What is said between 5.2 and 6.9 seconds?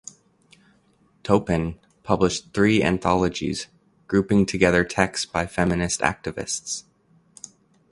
by feminist activists.